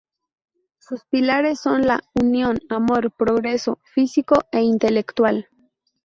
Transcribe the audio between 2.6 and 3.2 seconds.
Amor,